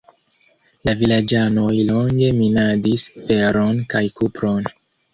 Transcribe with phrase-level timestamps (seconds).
[0.89, 4.71] La vilaĝanoj longe minadis feron kaj kupron.